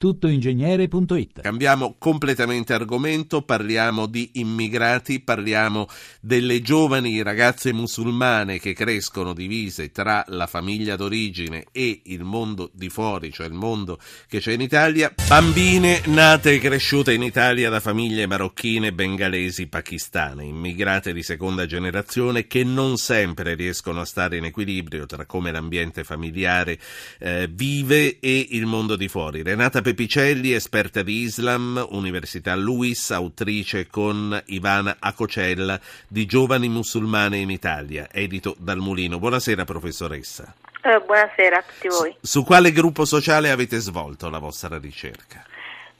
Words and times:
tuttoingegnere.it. 0.00 1.42
Cambiamo 1.42 1.96
completamente 1.98 2.72
argomento, 2.72 3.42
parliamo 3.42 4.06
di 4.06 4.30
immigrati, 4.36 5.20
parliamo 5.20 5.88
delle 6.22 6.62
giovani 6.62 7.20
ragazze 7.22 7.74
musulmane 7.74 8.58
che 8.58 8.72
crescono 8.72 9.34
divise 9.34 9.90
tra 9.90 10.24
la 10.28 10.46
famiglia 10.46 10.96
d'origine 10.96 11.66
e 11.70 12.00
il 12.04 12.24
mondo 12.24 12.70
di 12.72 12.88
fuori, 12.88 13.30
cioè 13.30 13.46
il 13.46 13.52
mondo 13.52 13.98
che 14.26 14.40
c'è 14.40 14.52
in 14.52 14.62
Italia. 14.62 15.12
Bambine 15.28 16.00
nate 16.06 16.54
e 16.54 16.58
cresciute 16.60 17.12
in 17.12 17.22
Italia 17.22 17.68
da 17.68 17.80
famiglie 17.80 18.26
marocchine, 18.26 18.94
bengalesi, 18.94 19.66
pakistane, 19.66 20.46
immigrate 20.46 21.12
di 21.12 21.22
seconda 21.22 21.66
generazione 21.66 22.46
che 22.46 22.64
non 22.64 22.96
sempre 22.96 23.54
riescono 23.54 24.00
a 24.00 24.06
stare 24.06 24.38
in 24.38 24.46
equilibrio 24.46 25.04
tra 25.04 25.26
come 25.26 25.52
l'ambiente 25.52 26.04
familiare 26.04 26.78
eh, 27.18 27.50
vive 27.52 28.18
e 28.18 28.46
il 28.52 28.64
mondo 28.64 28.96
di 28.96 29.06
fuori. 29.06 29.42
Renata 29.42 29.82
Pepicelli, 29.90 30.52
esperta 30.52 31.02
di 31.02 31.22
Islam, 31.22 31.84
Università 31.90 32.54
Luis, 32.54 33.10
autrice 33.10 33.88
con 33.88 34.40
Ivana 34.46 34.98
Acocella 35.00 35.80
di 36.06 36.26
Giovani 36.26 36.68
musulmane 36.68 37.38
in 37.38 37.50
Italia, 37.50 38.06
edito 38.12 38.54
dal 38.56 38.78
Mulino. 38.78 39.18
Buonasera 39.18 39.64
professoressa. 39.64 40.54
Eh, 40.82 41.00
buonasera 41.00 41.58
a 41.58 41.62
tutti 41.62 41.88
voi. 41.88 42.14
Su, 42.20 42.38
su 42.38 42.44
quale 42.44 42.70
gruppo 42.70 43.04
sociale 43.04 43.50
avete 43.50 43.78
svolto 43.78 44.30
la 44.30 44.38
vostra 44.38 44.78
ricerca? 44.78 45.44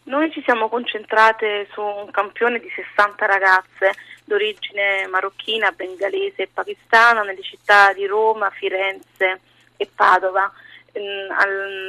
Noi 0.04 0.30
ci 0.30 0.40
siamo 0.44 0.68
concentrate 0.68 1.66
su 1.72 1.80
un 1.80 2.12
campione 2.12 2.60
di 2.60 2.70
60 2.72 3.26
ragazze 3.26 3.94
d'origine 4.22 5.08
marocchina, 5.08 5.72
bengalese 5.72 6.42
e 6.42 6.48
pakistana 6.54 7.22
nelle 7.22 7.42
città 7.42 7.92
di 7.92 8.06
Roma, 8.06 8.50
Firenze 8.50 9.40
e 9.76 9.90
Padova 9.92 10.48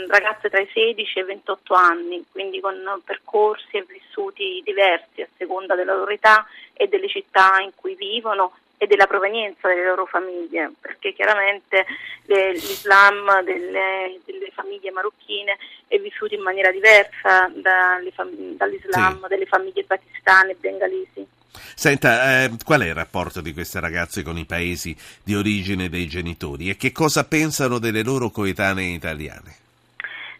ragazze 0.08 0.50
tra 0.50 0.60
i 0.60 0.70
16 0.72 1.20
e 1.20 1.22
i 1.22 1.26
28 1.26 1.74
anni, 1.74 2.26
quindi 2.32 2.60
con 2.60 2.76
percorsi 3.04 3.78
e 3.78 3.86
vissuti 3.88 4.62
diversi 4.64 5.22
a 5.22 5.28
seconda 5.38 5.76
della 5.76 5.96
loro 5.96 6.12
età 6.12 6.46
e 6.74 6.88
delle 6.88 7.08
città 7.08 7.60
in 7.60 7.72
cui 7.76 7.96
vivono 7.96 8.54
e 8.82 8.88
della 8.88 9.06
provenienza 9.06 9.68
delle 9.68 9.86
loro 9.86 10.08
famiglie, 10.08 10.72
perché 10.82 11.14
chiaramente 11.14 11.86
le, 12.26 12.54
l'Islam 12.54 13.44
delle, 13.44 14.20
delle, 14.26 14.50
famiglie 14.56 14.90
marocchine 14.90 15.56
è 15.88 16.00
vissuto 16.00 16.34
in 16.34 16.42
maniera 16.42 16.72
diversa 16.72 17.48
dalle, 17.54 18.12
dall'Islam 18.58 19.22
sì. 19.22 19.28
delle 19.28 19.46
famiglie 19.46 19.84
pakistane 19.84 20.54
e 20.54 20.56
bengalesi. 20.59 21.28
Senta, 21.76 22.42
eh, 22.42 22.52
qual 22.66 22.82
è 22.82 22.88
il 22.88 22.96
rapporto 22.96 23.40
di 23.40 23.54
queste 23.54 23.80
ragazze 23.80 24.24
con 24.24 24.36
i 24.40 24.46
paesi 24.46 24.98
di 25.24 25.36
origine 25.36 25.88
dei 25.88 26.08
genitori 26.08 26.72
e 26.72 26.76
che 26.76 26.92
cosa 26.92 27.24
pensano 27.24 27.78
delle 27.78 28.02
loro 28.02 28.32
coetanee 28.32 28.96
italiane? 28.96 29.58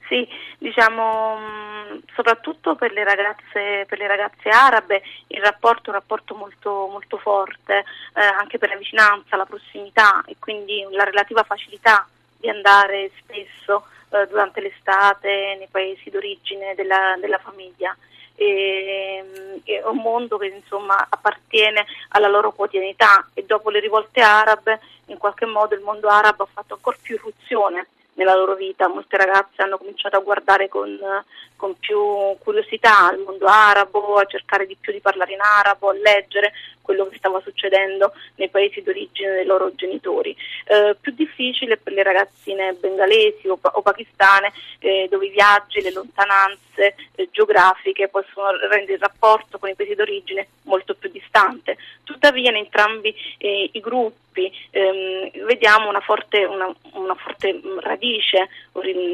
Sì, 0.08 0.28
diciamo 0.58 1.71
soprattutto 2.14 2.76
per 2.76 2.92
le 2.92 3.04
ragazze, 3.04 3.86
per 3.88 3.98
le 3.98 4.08
ragazze 4.08 4.50
arabe 4.50 5.02
il 5.28 5.42
rapporto 5.42 5.86
è 5.86 5.94
un 5.94 6.00
rapporto 6.00 6.36
molto, 6.36 6.88
molto 6.92 7.18
forte, 7.18 7.84
eh, 8.14 8.22
anche 8.22 8.58
per 8.58 8.70
la 8.70 8.78
vicinanza, 8.78 9.36
la 9.36 9.46
prossimità 9.46 10.24
e 10.26 10.36
quindi 10.40 10.86
la 10.92 11.04
relativa 11.04 11.44
facilità 11.44 12.08
di 12.38 12.50
andare 12.50 13.12
spesso 13.20 13.88
eh, 14.10 14.28
durante 14.28 14.62
l'estate 14.62 15.56
nei 15.58 15.68
paesi 15.70 16.10
d'origine 16.10 16.76
della, 16.76 17.16
della 17.20 17.40
famiglia. 17.40 17.96
E, 18.36 19.62
è 19.64 19.86
un 19.86 19.98
mondo 19.98 20.38
che 20.38 20.48
insomma 20.48 21.06
appartiene 21.10 21.86
alla 22.10 22.28
loro 22.28 22.52
quotidianità 22.52 23.28
e 23.34 23.44
dopo 23.46 23.70
le 23.70 23.80
rivolte 23.80 24.22
arabe 24.22 24.80
in 25.08 25.18
qualche 25.18 25.46
modo 25.46 25.76
il 25.76 25.82
mondo 25.82 26.08
arabo 26.08 26.44
ha 26.44 26.48
fatto 26.52 26.74
ancora 26.74 26.98
più 27.00 27.16
irruzione 27.16 27.88
nella 28.14 28.36
loro 28.36 28.56
vita, 28.56 28.88
molte 28.88 29.18
ragazze 29.18 29.62
hanno 29.62 29.78
cominciato 29.78 30.18
a 30.18 30.22
guardare 30.22 30.68
con, 30.68 31.00
con, 31.56 31.78
più 31.80 32.00
curiosità 32.40 33.08
al 33.08 33.20
mondo 33.20 33.46
arabo, 33.46 34.18
a 34.18 34.26
cercare 34.26 34.66
di 34.66 34.76
più 34.80 34.92
di 34.92 35.00
parlare 35.00 35.34
in 35.34 35.40
arabo, 35.42 35.90
a 35.90 35.94
leggere 35.94 36.52
quello 36.82 37.08
che 37.08 37.18
stava 37.18 37.40
succedendo 37.42 38.14
nei 38.36 38.50
paesi 38.50 38.82
d'origine 38.82 39.36
dei 39.36 39.46
loro 39.46 39.74
genitori. 39.76 40.36
Eh, 40.66 40.96
più 41.00 41.14
difficile 41.14 41.78
per 41.78 41.94
le 41.94 42.04
ragazzine 42.04 42.74
bengalesi 42.74 43.48
o, 43.48 43.58
o 43.62 43.82
pakistane 43.82 44.52
eh, 44.80 45.08
dove 45.10 45.28
i 45.28 45.30
viaggi, 45.30 45.82
le 45.82 45.92
lontananze 45.92 46.96
eh, 47.16 47.30
geografiche 47.32 48.10
possono 48.10 48.52
rendere 48.70 48.94
il 48.94 49.00
rapporto 49.00 49.58
con 49.58 49.70
i 49.70 49.76
paesi 49.76 49.96
d'origine 49.96 50.48
molto 50.64 50.96
più 50.96 51.10
distante. 51.10 51.78
Tuttavia 52.12 52.50
in 52.50 52.58
entrambi 52.58 53.14
eh, 53.38 53.70
i 53.72 53.80
gruppi 53.80 54.52
ehm, 54.72 55.46
vediamo 55.46 55.90
una 55.90 56.02
forte, 56.02 56.44
una, 56.46 56.74
una 56.94 57.16
forte 57.16 57.60
radice 57.82 58.50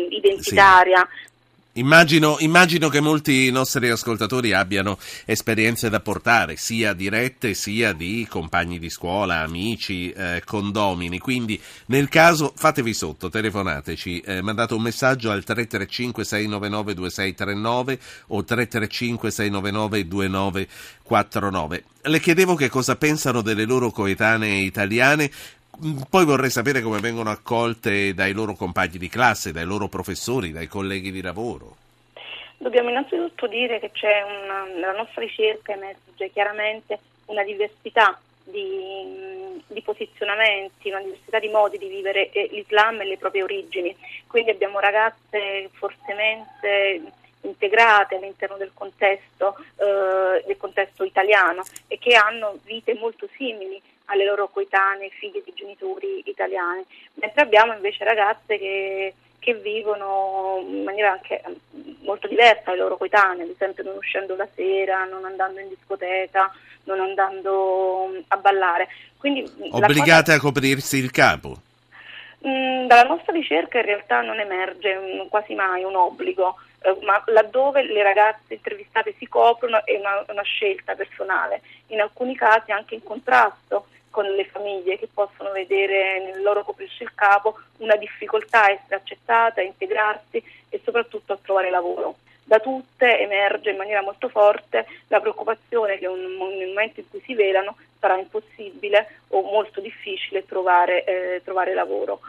identitaria. 0.10 1.08
Sì 1.10 1.36
Immagino, 1.78 2.38
immagino, 2.40 2.90
che 2.90 3.00
molti 3.02 3.52
nostri 3.52 3.88
ascoltatori 3.88 4.52
abbiano 4.52 4.98
esperienze 5.26 5.92
da 5.92 6.00
portare, 6.00 6.56
sia 6.56 6.94
dirette 6.94 7.54
sia 7.54 7.94
di 7.94 8.26
compagni 8.28 8.80
di 8.80 8.90
scuola, 8.90 9.42
amici, 9.42 10.10
eh, 10.10 10.42
condomini. 10.44 11.20
Quindi, 11.20 11.62
nel 11.88 12.10
caso, 12.10 12.52
fatevi 12.56 12.96
sotto, 12.96 13.30
telefonateci, 13.30 14.22
eh, 14.22 14.42
mandate 14.42 14.74
un 14.74 14.82
messaggio 14.82 15.30
al 15.30 15.44
335 15.44 16.24
699 16.24 16.94
2639 16.96 18.00
o 18.28 18.44
335 18.44 19.30
699 19.30 20.08
2949. 20.08 21.84
Le 22.08 22.20
chiedevo 22.20 22.56
che 22.56 22.70
cosa 22.70 22.96
pensano 22.96 23.42
delle 23.42 23.66
loro 23.66 23.92
coetanee 23.92 24.62
italiane 24.62 25.30
poi 26.10 26.26
vorrei 26.26 26.50
sapere 26.50 26.82
come 26.82 27.00
vengono 27.00 27.30
accolte 27.30 28.14
dai 28.14 28.34
loro 28.34 28.54
compagni 28.54 28.98
di 28.98 29.10
classe, 29.10 29.52
dai 29.52 29.66
loro 29.66 29.88
professori, 29.88 30.52
dai 30.52 30.68
colleghi 30.68 31.12
di 31.12 31.22
lavoro. 31.22 31.76
Dobbiamo 32.58 32.90
innanzitutto 32.90 33.46
dire 33.48 33.80
che 33.80 33.92
una, 34.26 34.64
nella 34.64 34.94
nostra 34.94 35.22
ricerca 35.22 35.74
emerge 35.74 36.32
chiaramente 36.32 37.00
una 37.26 37.44
diversità 37.44 38.20
di, 38.44 39.62
di, 39.68 39.82
posizionamenti, 39.82 40.90
una 40.90 41.02
diversità 41.02 41.38
di 41.40 41.50
modi 41.50 41.78
di 41.78 41.88
vivere 41.88 42.32
l'Islam 42.50 43.02
e 43.02 43.06
le 43.06 43.18
proprie 43.18 43.44
origini. 43.44 43.96
Quindi 44.26 44.50
abbiamo 44.50 44.80
ragazze 44.80 45.70
fortemente 45.74 47.02
integrate 47.42 48.16
all'interno 48.16 48.58
del 48.58 48.72
contesto, 48.74 49.56
eh, 49.76 50.44
del 50.46 50.58
contesto 50.58 51.04
italiano 51.04 51.64
e 51.88 52.00
che 52.00 52.16
hanno 52.16 52.58
vite 52.64 52.96
molto 52.96 53.28
simili 53.38 53.80
alle 54.08 54.26
loro 54.26 54.50
coetanee, 54.50 55.10
figlie 55.10 55.42
di 55.44 55.54
genitori 55.56 56.22
italiani, 56.26 56.84
mentre 57.16 57.42
abbiamo 57.42 57.74
invece 57.74 58.04
ragazze 58.04 58.58
che, 58.58 59.14
che 59.40 59.54
vivono 59.56 60.64
in 60.68 60.84
maniera 60.84 61.12
anche 61.12 61.42
molto 62.02 62.28
diversa 62.28 62.64
dalle 62.66 62.78
loro 62.80 62.98
coetanee, 62.98 63.44
ad 63.44 63.50
esempio 63.50 63.84
non 63.84 63.98
uscendo 63.98 64.36
la 64.36 64.48
sera, 64.56 65.06
non 65.06 65.26
andando 65.26 65.60
in 65.60 65.70
discoteca, 65.70 66.52
non 66.84 67.00
andando 67.00 68.14
a 68.28 68.38
ballare. 68.38 68.88
Quindi, 69.18 69.42
Obbligate 69.72 70.32
cosa... 70.32 70.36
a 70.36 70.40
coprirsi 70.40 70.98
il 70.98 71.12
capo? 71.12 71.58
Mm, 72.48 72.86
dalla 72.86 73.08
nostra 73.08 73.34
ricerca 73.34 73.80
in 73.80 73.86
realtà 73.86 74.22
non 74.22 74.40
emerge 74.40 75.26
quasi 75.30 75.54
mai 75.54 75.84
un 75.84 75.96
obbligo, 75.96 76.56
eh, 76.88 76.98
ma 77.02 77.22
laddove 77.28 77.84
le 77.84 78.02
ragazze 78.02 78.54
intervistate 78.54 79.14
si 79.18 79.28
coprono 79.28 79.84
è 79.86 79.98
una, 79.98 80.24
una 80.30 80.42
scelta 80.44 80.96
personale, 80.96 81.62
in 81.88 82.00
alcuni 82.00 82.34
casi 82.36 82.72
anche 82.72 82.96
in 82.96 83.04
contrasto 83.04 83.88
con 84.10 84.26
le 84.26 84.46
famiglie 84.46 84.98
che 84.98 85.10
possono 85.14 85.52
vedere 85.52 86.24
nel 86.24 86.42
loro 86.42 86.64
coprirsi 86.64 87.04
il 87.04 87.14
capo 87.14 87.60
una 87.78 87.98
difficoltà 87.98 88.64
a 88.64 88.72
essere 88.72 88.96
accettata, 88.96 89.60
a 89.60 89.66
integrarsi 89.66 90.42
e 90.70 90.82
soprattutto 90.84 91.34
a 91.34 91.40
trovare 91.42 91.70
lavoro. 91.70 92.16
Da 92.44 92.60
tutte 92.60 93.20
emerge 93.20 93.72
in 93.72 93.78
maniera 93.78 94.02
molto 94.02 94.30
forte 94.30 94.88
la 95.10 95.20
preoccupazione 95.20 95.98
che 95.98 96.08
nel 96.08 96.32
momento 96.32 97.02
in 97.02 97.10
cui 97.10 97.22
si 97.26 97.36
velano 97.36 97.76
sarà 98.00 98.18
impossibile 98.18 99.20
o 99.30 99.42
molto 99.42 99.82
difficile 99.82 100.46
trovare, 100.46 101.04
eh, 101.04 101.42
trovare 101.44 101.74
lavoro. 101.74 102.22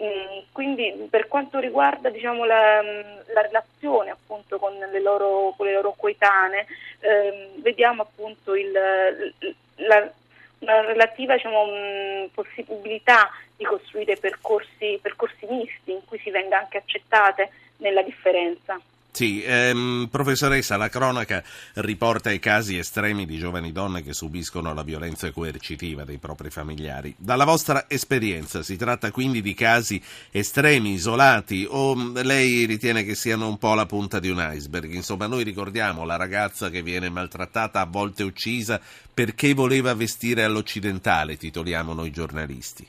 Mm, 0.00 0.42
quindi 0.52 1.08
per 1.10 1.26
quanto 1.26 1.58
riguarda 1.58 2.08
diciamo, 2.08 2.44
la, 2.44 2.80
la, 2.82 3.40
relazione 3.40 4.10
appunto, 4.10 4.58
con, 4.58 4.72
le 4.74 5.00
loro, 5.00 5.54
con 5.56 5.66
le 5.66 5.72
loro 5.72 5.92
coetanee, 5.96 6.66
eh, 7.00 7.50
vediamo 7.56 8.02
appunto 8.02 8.54
il, 8.54 8.70
la, 8.70 10.12
una 10.60 10.80
relativa 10.82 11.34
diciamo, 11.34 12.28
possibilità 12.32 13.28
di 13.56 13.64
costruire 13.64 14.16
percorsi, 14.16 14.98
percorsi 15.02 15.46
misti 15.48 15.90
in 15.90 16.04
cui 16.04 16.18
si 16.20 16.30
venga 16.30 16.58
anche 16.58 16.78
accettate 16.78 17.50
nella 17.78 18.02
differenza. 18.02 18.80
Sì, 19.18 19.42
ehm, 19.42 20.06
professoressa, 20.12 20.76
la 20.76 20.88
cronaca 20.88 21.42
riporta 21.74 22.30
i 22.30 22.38
casi 22.38 22.78
estremi 22.78 23.26
di 23.26 23.36
giovani 23.36 23.72
donne 23.72 24.04
che 24.04 24.12
subiscono 24.12 24.72
la 24.72 24.84
violenza 24.84 25.32
coercitiva 25.32 26.04
dei 26.04 26.18
propri 26.18 26.50
familiari. 26.50 27.12
Dalla 27.18 27.44
vostra 27.44 27.86
esperienza 27.88 28.62
si 28.62 28.76
tratta 28.76 29.10
quindi 29.10 29.42
di 29.42 29.54
casi 29.54 30.00
estremi, 30.30 30.92
isolati 30.92 31.66
o 31.68 31.96
lei 32.22 32.64
ritiene 32.64 33.02
che 33.02 33.16
siano 33.16 33.48
un 33.48 33.58
po' 33.58 33.74
la 33.74 33.86
punta 33.86 34.20
di 34.20 34.30
un 34.30 34.38
iceberg? 34.52 34.92
Insomma, 34.92 35.26
noi 35.26 35.42
ricordiamo 35.42 36.04
la 36.04 36.14
ragazza 36.14 36.70
che 36.70 36.82
viene 36.82 37.08
maltrattata, 37.08 37.80
a 37.80 37.86
volte 37.86 38.22
uccisa, 38.22 38.80
perché 39.12 39.52
voleva 39.52 39.96
vestire 39.96 40.44
all'occidentale, 40.44 41.36
titoliamo 41.36 41.92
noi 41.92 42.12
giornalisti. 42.12 42.86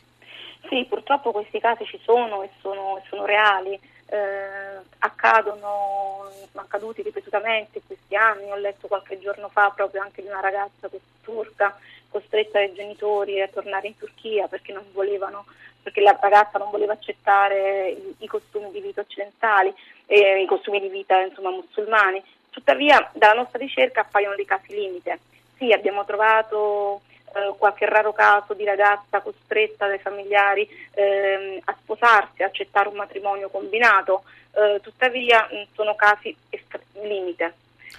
Sì, 0.69 0.85
purtroppo 0.87 1.31
questi 1.31 1.59
casi 1.59 1.85
ci 1.85 1.99
sono 2.03 2.43
e 2.43 2.51
sono, 2.61 3.01
sono 3.09 3.25
reali 3.25 3.79
eh, 4.09 4.81
accadono, 4.99 6.29
sono 6.51 6.63
accaduti 6.63 7.01
ripetutamente 7.01 7.77
in 7.77 7.85
questi 7.85 8.15
anni, 8.15 8.51
ho 8.51 8.55
letto 8.55 8.87
qualche 8.87 9.19
giorno 9.19 9.49
fa 9.49 9.69
proprio 9.69 10.01
anche 10.01 10.21
di 10.21 10.27
una 10.27 10.39
ragazza 10.39 10.89
turca 11.21 11.77
costretta 12.09 12.57
dai 12.57 12.73
genitori 12.73 13.41
a 13.41 13.47
tornare 13.47 13.87
in 13.87 13.97
Turchia 13.97 14.47
perché, 14.47 14.75
volevano, 14.93 15.45
perché 15.81 16.01
la 16.01 16.17
ragazza 16.19 16.57
non 16.57 16.71
voleva 16.71 16.93
accettare 16.93 17.89
i, 17.89 18.15
i 18.19 18.27
costumi 18.27 18.71
di 18.71 18.81
vita 18.81 19.01
occidentali, 19.01 19.73
eh, 20.07 20.41
i 20.41 20.45
costumi 20.45 20.79
di 20.79 20.89
vita 20.89 21.19
insomma, 21.21 21.51
musulmani. 21.51 22.21
Tuttavia 22.49 23.11
dalla 23.13 23.41
nostra 23.41 23.59
ricerca 23.59 24.01
appaiono 24.01 24.35
dei 24.35 24.45
casi 24.45 24.73
limite. 24.73 25.19
Sì, 25.57 25.71
abbiamo 25.71 26.03
trovato 26.03 27.01
eh, 27.33 27.53
qualche 27.57 27.85
raro 27.85 28.13
caso 28.13 28.53
di 28.53 28.63
ragazza 28.63 29.21
costretta 29.21 29.87
dai 29.87 29.99
familiari 29.99 30.67
ehm, 30.93 31.59
a 31.65 31.75
sposarsi, 31.81 32.43
a 32.43 32.47
accettare 32.47 32.89
un 32.89 32.95
matrimonio 32.95 33.49
combinato, 33.49 34.23
eh, 34.53 34.79
tuttavia 34.81 35.47
mh, 35.49 35.67
sono 35.73 35.95
casi 35.95 36.35
estre- 36.49 36.83
limite. 37.01 37.53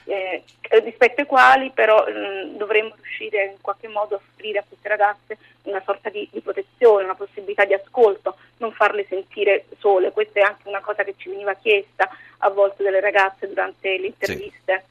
Eh, 0.05 0.43
rispetto 0.83 1.21
ai 1.21 1.27
quali 1.27 1.71
però 1.71 2.05
mh, 2.07 2.57
dovremmo 2.57 2.95
riuscire 2.95 3.45
in 3.45 3.61
qualche 3.61 3.89
modo 3.89 4.15
a 4.15 4.19
offrire 4.19 4.59
a 4.59 4.65
queste 4.67 4.89
ragazze 4.89 5.39
una 5.63 5.83
sorta 5.85 6.09
di, 6.09 6.29
di, 6.33 6.41
protezione, 6.41 7.05
una 7.05 7.15
possibilità 7.15 7.65
di 7.65 7.75
ascolto, 7.75 8.37
non 8.59 8.73
farle 8.73 9.05
sentire 9.09 9.67
sole. 9.79 10.13
Questa 10.13 10.41
è 10.41 10.43
anche 10.43 10.69
una 10.69 10.81
cosa 10.81 11.05
che 11.05 11.15
ci 11.17 11.29
veniva 11.29 11.55
chiesta 11.55 12.09
a 12.39 12.51
volte 12.51 12.83
dalle 12.83 13.01
ragazze 13.01 13.49
durante 13.49 13.99
le 13.99 14.07
interviste. 14.07 14.85
Sì. 14.85 14.90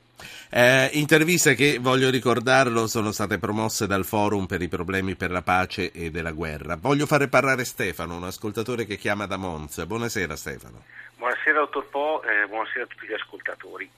Eh, 0.52 0.90
interviste 0.94 1.56
che, 1.56 1.78
voglio 1.80 2.10
ricordarlo, 2.10 2.88
sono 2.88 3.12
state 3.12 3.38
promosse 3.38 3.86
dal 3.86 4.06
Forum 4.06 4.46
per 4.46 4.62
i 4.62 4.68
problemi 4.68 5.16
per 5.16 5.32
la 5.32 5.42
pace 5.42 5.92
e 5.92 6.10
della 6.10 6.32
guerra. 6.32 6.76
Voglio 6.76 7.06
fare 7.06 7.28
parlare 7.28 7.66
Stefano, 7.66 8.16
un 8.16 8.24
ascoltatore 8.24 8.86
che 8.86 8.98
chiama 8.98 9.26
da 9.26 9.38
Monza. 9.38 9.86
Buonasera 9.86 10.36
Stefano. 10.36 10.84
Buonasera 11.18 11.60
dottor 11.60 11.86
Po, 11.90 12.24
eh, 12.24 12.48
buonasera 12.48 12.84
a 12.84 12.88
tutti 12.88 13.06
gli 13.06 13.14
ascoltatori. 13.14 13.90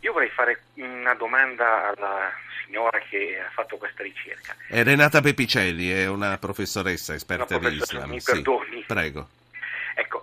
Io 0.00 0.12
vorrei 0.12 0.30
fare 0.30 0.62
una 0.74 1.14
domanda 1.14 1.88
alla 1.88 2.32
signora 2.64 2.98
che 2.98 3.38
ha 3.38 3.50
fatto 3.50 3.76
questa 3.76 4.02
ricerca. 4.02 4.56
È 4.66 4.82
Renata 4.82 5.20
Pepicelli, 5.20 5.90
è 5.90 6.08
una 6.08 6.38
professoressa 6.38 7.14
esperta 7.14 7.56
una 7.56 7.68
di 7.68 7.76
Islam. 7.76 8.10
Mi 8.10 8.20
perdoni. 8.20 8.78
Sì, 8.80 8.84
prego. 8.86 9.28
Ecco, 9.94 10.22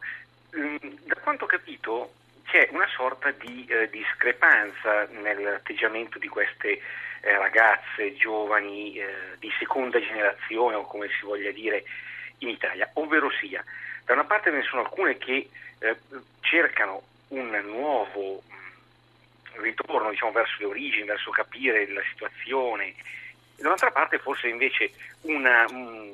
mm, 0.58 0.76
da 1.06 1.16
quanto 1.22 1.46
ho 1.46 1.48
capito 1.48 2.14
c'è 2.50 2.68
una 2.72 2.88
sorta 2.88 3.30
di 3.32 3.66
eh, 3.68 3.90
discrepanza 3.90 5.06
nell'atteggiamento 5.12 6.18
di 6.18 6.28
queste 6.28 6.82
eh, 7.22 7.38
ragazze 7.38 8.16
giovani 8.16 8.96
eh, 8.96 9.38
di 9.38 9.52
seconda 9.60 10.00
generazione 10.00 10.76
o 10.76 10.86
come 10.86 11.10
si 11.10 11.26
voglia 11.26 11.52
dire 11.52 11.84
in 12.40 12.50
Italia, 12.50 12.90
ovvero 12.94 13.30
sia, 13.40 13.64
da 14.04 14.14
una 14.14 14.24
parte 14.24 14.50
ne 14.50 14.64
sono 14.64 14.82
alcune 14.82 15.18
che 15.18 15.50
eh, 15.78 15.98
cercano 16.40 17.04
un 17.30 17.50
nuovo 17.66 18.42
mm, 18.52 19.62
ritorno 19.62 20.10
diciamo, 20.10 20.32
verso 20.32 20.56
le 20.60 20.66
origini, 20.66 21.04
verso 21.04 21.30
capire 21.30 21.88
la 21.92 22.02
situazione, 22.10 22.96
dall'altra 23.58 23.92
parte 23.92 24.18
forse 24.18 24.48
invece 24.48 24.92
una 25.22 25.70
mh, 25.70 26.14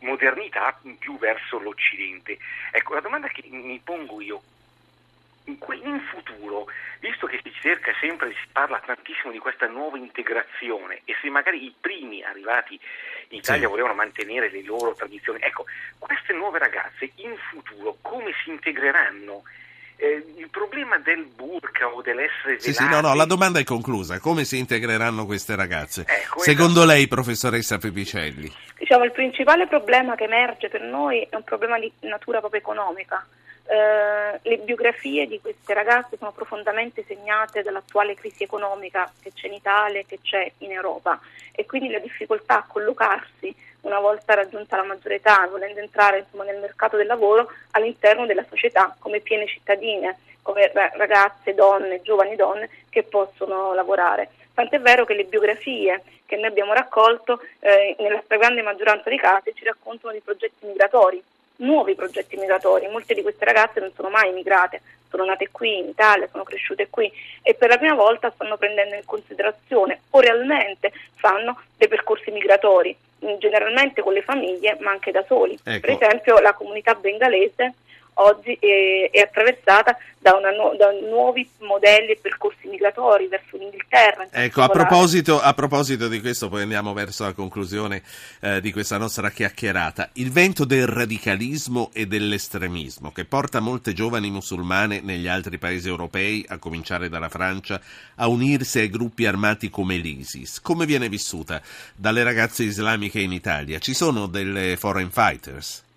modernità 0.00 0.78
più 0.98 1.16
verso 1.16 1.58
l'Occidente. 1.58 2.36
Ecco, 2.70 2.92
la 2.94 3.00
domanda 3.00 3.28
che 3.28 3.44
mi 3.48 3.80
pongo 3.82 4.20
io, 4.20 4.42
in 5.44 6.00
futuro, 6.00 6.66
visto 7.00 7.26
che 7.26 7.40
si 7.42 7.52
cerca 7.60 7.92
sempre, 8.00 8.30
si 8.30 8.48
parla 8.52 8.80
tantissimo 8.84 9.32
di 9.32 9.38
questa 9.38 9.66
nuova 9.66 9.98
integrazione 9.98 11.02
e 11.04 11.14
se 11.20 11.28
magari 11.30 11.64
i 11.64 11.74
primi 11.78 12.22
arrivati 12.22 12.78
in 13.28 13.38
Italia 13.38 13.64
sì. 13.64 13.70
volevano 13.70 13.94
mantenere 13.94 14.50
le 14.50 14.62
loro 14.62 14.94
tradizioni, 14.94 15.40
ecco, 15.40 15.64
queste 15.98 16.32
nuove 16.32 16.58
ragazze 16.58 17.10
in 17.16 17.34
futuro 17.50 17.96
come 18.00 18.32
si 18.42 18.50
integreranno? 18.50 19.42
Eh, 20.02 20.24
il 20.38 20.48
problema 20.48 20.96
del 20.96 21.26
burka 21.26 21.86
o 21.86 22.00
dell'essere 22.00 22.58
sì, 22.58 22.72
sì, 22.72 22.88
no, 22.88 23.02
no, 23.02 23.14
la 23.14 23.26
domanda 23.26 23.58
è 23.58 23.64
conclusa. 23.64 24.18
Come 24.18 24.44
si 24.44 24.56
integreranno 24.56 25.26
queste 25.26 25.54
ragazze? 25.54 26.06
Ecco, 26.08 26.38
Secondo 26.38 26.80
esatto. 26.80 26.86
lei, 26.86 27.06
professoressa 27.06 27.76
Pepicelli? 27.76 28.50
Diciamo, 28.78 29.04
il 29.04 29.12
principale 29.12 29.66
problema 29.66 30.14
che 30.14 30.24
emerge 30.24 30.70
per 30.70 30.80
noi 30.80 31.20
è 31.28 31.36
un 31.36 31.44
problema 31.44 31.78
di 31.78 31.92
natura 32.00 32.38
proprio 32.38 32.60
economica 32.60 33.26
eh, 33.70 34.40
le 34.42 34.58
biografie 34.58 35.28
di 35.28 35.40
queste 35.40 35.74
ragazze 35.74 36.16
sono 36.16 36.32
profondamente 36.32 37.04
segnate 37.06 37.62
dall'attuale 37.62 38.14
crisi 38.14 38.42
economica 38.42 39.08
che 39.22 39.30
c'è 39.32 39.46
in 39.46 39.52
Italia 39.52 40.00
e 40.00 40.06
che 40.06 40.18
c'è 40.20 40.50
in 40.58 40.72
Europa 40.72 41.20
e 41.52 41.64
quindi 41.66 41.88
la 41.88 42.00
difficoltà 42.00 42.58
a 42.58 42.64
collocarsi 42.66 43.54
una 43.82 44.00
volta 44.00 44.34
raggiunta 44.34 44.76
la 44.76 44.82
maggiore 44.82 45.16
età, 45.16 45.46
volendo 45.48 45.78
entrare 45.78 46.18
insomma, 46.18 46.42
nel 46.42 46.58
mercato 46.58 46.96
del 46.96 47.06
lavoro 47.06 47.48
all'interno 47.70 48.26
della 48.26 48.44
società 48.48 48.96
come 48.98 49.20
piene 49.20 49.46
cittadine, 49.46 50.18
come 50.42 50.72
ragazze, 50.72 51.54
donne, 51.54 52.02
giovani 52.02 52.34
donne 52.34 52.68
che 52.88 53.04
possono 53.04 53.72
lavorare. 53.72 54.30
Tant'è 54.52 54.80
vero 54.80 55.04
che 55.04 55.14
le 55.14 55.24
biografie 55.24 56.02
che 56.26 56.34
noi 56.34 56.46
abbiamo 56.46 56.72
raccolto 56.72 57.40
eh, 57.60 57.94
nella 58.00 58.20
stragrande 58.24 58.62
maggioranza 58.62 59.08
dei 59.08 59.18
casi 59.18 59.54
ci 59.54 59.64
raccontano 59.64 60.12
di 60.12 60.20
progetti 60.20 60.66
migratori 60.66 61.22
nuovi 61.60 61.94
progetti 61.94 62.36
migratori. 62.36 62.88
Molte 62.88 63.14
di 63.14 63.22
queste 63.22 63.44
ragazze 63.44 63.80
non 63.80 63.92
sono 63.94 64.10
mai 64.10 64.30
immigrate, 64.30 64.80
sono 65.08 65.24
nate 65.24 65.48
qui 65.50 65.78
in 65.78 65.88
Italia, 65.88 66.28
sono 66.30 66.44
cresciute 66.44 66.88
qui 66.88 67.10
e 67.42 67.54
per 67.54 67.68
la 67.68 67.78
prima 67.78 67.94
volta 67.94 68.30
stanno 68.30 68.56
prendendo 68.56 68.94
in 68.94 69.04
considerazione 69.04 70.00
o 70.10 70.20
realmente 70.20 70.92
fanno 71.16 71.60
dei 71.76 71.88
percorsi 71.88 72.30
migratori, 72.30 72.96
generalmente 73.38 74.02
con 74.02 74.12
le 74.12 74.22
famiglie 74.22 74.76
ma 74.80 74.90
anche 74.90 75.10
da 75.10 75.24
soli. 75.26 75.58
Ecco. 75.62 75.80
Per 75.80 75.90
esempio 75.90 76.38
la 76.38 76.54
comunità 76.54 76.94
bengalese 76.94 77.74
oggi 78.14 78.56
è, 78.60 79.10
è 79.10 79.20
attraversata 79.20 79.96
da, 80.20 80.34
una, 80.34 80.50
da, 80.76 80.90
nuovi 81.08 81.48
modelli 81.60 82.10
e 82.10 82.18
percorsi 82.20 82.68
migratori 82.68 83.26
verso 83.26 83.56
l'Inghilterra. 83.56 84.28
Ecco, 84.30 84.60
a 84.60 84.68
proposito, 84.68 85.40
a 85.40 85.54
proposito, 85.54 86.08
di 86.08 86.20
questo, 86.20 86.48
poi 86.48 86.62
andiamo 86.62 86.92
verso 86.92 87.24
la 87.24 87.32
conclusione 87.32 88.02
eh, 88.40 88.60
di 88.60 88.70
questa 88.70 88.98
nostra 88.98 89.30
chiacchierata. 89.30 90.10
Il 90.14 90.30
vento 90.30 90.64
del 90.64 90.86
radicalismo 90.86 91.90
e 91.94 92.06
dell'estremismo 92.06 93.12
che 93.12 93.24
porta 93.24 93.60
molte 93.60 93.94
giovani 93.94 94.30
musulmane 94.30 95.00
negli 95.00 95.26
altri 95.26 95.56
paesi 95.56 95.88
europei, 95.88 96.44
a 96.48 96.58
cominciare 96.58 97.08
dalla 97.08 97.30
Francia, 97.30 97.80
a 98.16 98.28
unirsi 98.28 98.78
ai 98.78 98.90
gruppi 98.90 99.24
armati 99.24 99.70
come 99.70 99.96
l'ISIS. 99.96 100.60
Come 100.60 100.84
viene 100.84 101.08
vissuta 101.08 101.62
dalle 101.96 102.22
ragazze 102.22 102.62
islamiche 102.62 103.20
in 103.20 103.32
Italia? 103.32 103.78
Ci 103.78 103.94
sono 103.94 104.26
delle 104.26 104.76
foreign 104.76 105.08
fighters? 105.08 105.88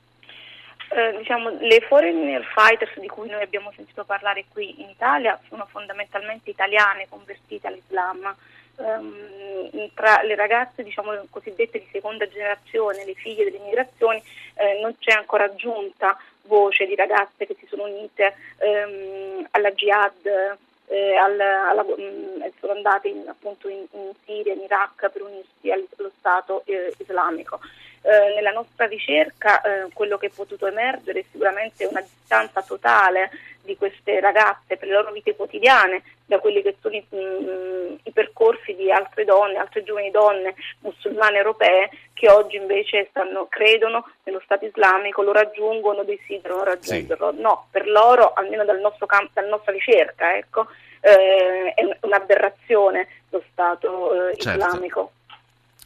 Eh, 0.95 1.17
diciamo, 1.17 1.49
le 1.49 1.81
foreigner 1.81 2.43
fighters 2.43 2.99
di 2.99 3.07
cui 3.07 3.27
noi 3.27 3.41
abbiamo 3.41 3.71
sentito 3.75 4.03
parlare 4.03 4.45
qui 4.47 4.79
in 4.79 4.89
Italia 4.89 5.39
sono 5.49 5.65
fondamentalmente 5.65 6.51
italiane 6.51 7.07
convertite 7.09 7.65
all'Islam. 7.65 8.35
Um, 8.75 9.91
tra 9.93 10.21
le 10.23 10.35
ragazze 10.35 10.83
diciamo, 10.83 11.11
cosiddette 11.29 11.79
di 11.79 11.87
seconda 11.91 12.27
generazione, 12.27 13.05
le 13.05 13.13
figlie 13.13 13.43
delle 13.43 13.63
migrazioni, 13.63 14.21
eh, 14.55 14.79
non 14.81 14.95
c'è 14.99 15.11
ancora 15.11 15.53
giunta 15.55 16.17
voce 16.43 16.85
di 16.85 16.95
ragazze 16.95 17.47
che 17.47 17.55
si 17.59 17.65
sono 17.67 17.85
unite 17.85 18.35
um, 18.59 19.47
alla 19.51 19.71
jihad, 19.71 20.57
eh, 20.87 21.15
al, 21.15 21.39
alla, 21.39 21.81
um, 21.83 22.51
sono 22.59 22.73
andate 22.73 23.07
in, 23.07 23.27
appunto 23.27 23.67
in, 23.67 23.85
in, 23.91 24.11
Siria, 24.25 24.53
in 24.53 24.61
Iraq 24.61 25.09
per 25.09 25.21
unirsi 25.21 25.71
allo 25.71 26.11
Stato 26.17 26.63
eh, 26.65 26.93
islamico. 26.97 27.59
Eh, 28.01 28.33
nella 28.35 28.51
nostra 28.51 28.85
ricerca 28.85 29.61
eh, 29.61 29.87
quello 29.93 30.17
che 30.17 30.25
è 30.25 30.29
potuto 30.29 30.67
emergere 30.67 31.21
è 31.21 31.25
sicuramente 31.31 31.85
una 31.85 32.01
distanza 32.01 32.61
totale 32.61 33.29
di 33.63 33.77
queste 33.77 34.19
ragazze 34.19 34.77
per 34.77 34.87
le 34.87 34.93
loro 34.93 35.11
vite 35.11 35.35
quotidiane 35.35 36.03
da 36.25 36.39
quelli 36.39 36.61
che 36.61 36.75
sono 36.81 36.95
i, 36.95 37.05
mh, 37.07 37.17
mm, 37.17 37.95
i, 38.03 38.11
percorsi 38.11 38.75
di 38.75 38.91
altre 38.91 39.23
donne, 39.25 39.57
altre 39.57 39.83
giovani 39.83 40.11
donne 40.11 40.53
musulmane 40.79 41.37
europee 41.37 41.89
che 42.13 42.29
oggi 42.29 42.57
invece 42.57 43.07
stanno, 43.09 43.47
credono 43.49 44.05
nello 44.23 44.41
Stato 44.43 44.65
islamico, 44.65 45.21
lo 45.21 45.31
raggiungono, 45.31 46.03
desiderano 46.03 46.63
raggiungerlo. 46.63 47.33
Sì. 47.33 47.41
No, 47.41 47.67
per 47.71 47.87
loro, 47.87 48.33
almeno 48.33 48.65
dal 48.65 48.79
nostro 48.79 49.05
campo, 49.05 49.31
dalla 49.33 49.49
nostra 49.49 49.71
ricerca, 49.71 50.35
ecco, 50.35 50.67
eh, 51.01 51.73
è 51.73 51.97
un'aberrazione 52.01 53.07
lo 53.29 53.43
Stato 53.51 54.29
eh, 54.29 54.37
certo. 54.37 54.65
islamico. 54.65 55.11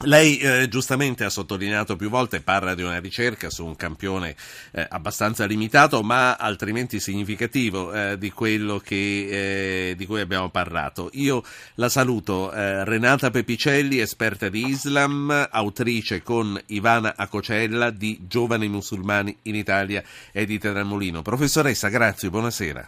Lei 0.01 0.37
eh, 0.37 0.67
giustamente 0.67 1.23
ha 1.23 1.29
sottolineato 1.31 1.95
più 1.95 2.09
volte, 2.09 2.41
parla 2.41 2.75
di 2.75 2.83
una 2.83 2.99
ricerca 2.99 3.49
su 3.49 3.65
un 3.65 3.75
campione 3.75 4.35
eh, 4.69 4.85
abbastanza 4.87 5.45
limitato, 5.45 6.03
ma 6.03 6.35
altrimenti 6.35 6.99
significativo 6.99 7.91
eh, 7.91 8.15
di 8.19 8.29
quello 8.29 8.77
che, 8.77 9.89
eh, 9.89 9.95
di 9.95 10.05
cui 10.05 10.21
abbiamo 10.21 10.49
parlato. 10.49 11.09
Io 11.13 11.43
la 11.75 11.89
saluto, 11.89 12.53
eh, 12.53 12.85
Renata 12.85 13.31
Pepicelli, 13.31 13.97
esperta 13.97 14.49
di 14.49 14.67
Islam, 14.67 15.47
autrice 15.49 16.21
con 16.21 16.61
Ivana 16.67 17.15
Acocella 17.17 17.89
di 17.89 18.19
Giovani 18.27 18.67
musulmani 18.67 19.35
in 19.43 19.55
Italia, 19.55 20.03
edita 20.31 20.71
dal 20.73 20.85
Molino. 20.85 21.23
Professoressa, 21.23 21.87
grazie, 21.87 22.29
buonasera. 22.29 22.85